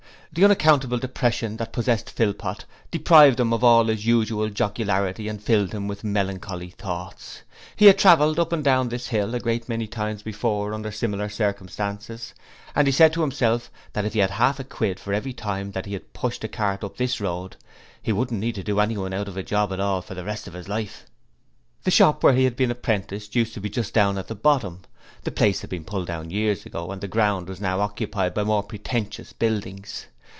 The 0.33 0.45
unaccountable 0.45 0.97
depression 0.97 1.57
that 1.57 1.73
possessed 1.73 2.09
Philpot 2.09 2.63
deprived 2.89 3.41
him 3.41 3.51
of 3.51 3.65
all 3.65 3.87
his 3.87 4.05
usual 4.05 4.49
jocularity 4.49 5.27
and 5.27 5.43
filled 5.43 5.73
him 5.73 5.89
with 5.89 6.05
melancholy 6.05 6.69
thoughts. 6.69 7.41
He 7.75 7.87
had 7.87 7.97
travelled 7.97 8.39
up 8.39 8.53
and 8.53 8.63
down 8.63 8.87
this 8.87 9.07
hill 9.09 9.35
a 9.35 9.41
great 9.41 9.67
many 9.67 9.87
times 9.87 10.23
before 10.23 10.73
under 10.73 10.89
similar 10.89 11.27
circumstances 11.27 12.33
and 12.73 12.87
he 12.87 12.93
said 12.93 13.11
to 13.11 13.19
himself 13.19 13.69
that 13.91 14.05
if 14.05 14.13
he 14.13 14.19
had 14.19 14.29
half 14.31 14.57
a 14.57 14.63
quid 14.63 14.99
now 14.99 15.03
for 15.03 15.13
every 15.13 15.33
time 15.33 15.73
he 15.83 15.91
had 15.91 16.13
pushed 16.13 16.45
a 16.45 16.47
cart 16.47 16.81
up 16.81 16.95
this 16.95 17.19
road, 17.19 17.57
he 18.01 18.13
wouldn't 18.13 18.39
need 18.39 18.55
to 18.55 18.63
do 18.63 18.79
anyone 18.79 19.13
out 19.13 19.27
of 19.27 19.35
a 19.35 19.43
job 19.43 19.73
all 19.73 20.01
the 20.01 20.23
rest 20.23 20.47
of 20.47 20.53
his 20.53 20.69
life. 20.69 21.05
The 21.83 21.91
shop 21.91 22.23
where 22.23 22.35
he 22.35 22.45
had 22.45 22.55
been 22.55 22.71
apprenticed 22.71 23.35
used 23.35 23.53
to 23.55 23.59
be 23.59 23.69
just 23.69 23.93
down 23.93 24.17
at 24.17 24.29
the 24.29 24.35
bottom; 24.35 24.83
the 25.23 25.29
place 25.31 25.59
had 25.59 25.69
been 25.69 25.83
pulled 25.83 26.07
down 26.07 26.29
years 26.29 26.65
ago, 26.65 26.89
and 26.89 27.01
the 27.01 27.09
ground 27.09 27.49
was 27.49 27.59
now 27.59 27.81
occupied 27.81 28.33
by 28.33 28.45
more 28.45 28.63
pretentious 28.63 29.33
buildings. 29.33 30.05